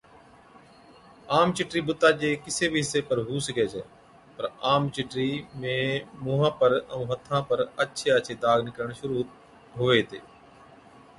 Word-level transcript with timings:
عام 1.33 1.49
چِٽرِي 1.57 1.81
بُتا 1.87 2.09
چي 2.19 2.29
ڪِسي 2.43 2.65
بِي 2.71 2.79
حصي 2.83 2.99
پر 3.07 3.17
هُو 3.27 3.35
سِگھَي 3.45 3.65
ڇَي، 3.71 3.81
پَر 4.35 4.45
عام 4.65 4.83
چِٽرِي 4.95 5.29
۾ 5.61 5.75
مُونهان 6.23 6.53
پر 6.59 6.71
ائُون 6.91 7.05
هٿان 7.11 7.39
پر 7.49 7.59
آڇي 7.81 8.07
آڇي 8.17 8.33
داگ 8.43 8.59
نِڪرڻ 8.67 8.89
شرُوع 8.99 9.23
هُوي 9.77 9.95
هِتي۔ 9.99 10.19